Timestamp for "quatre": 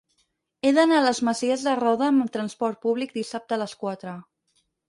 3.85-4.17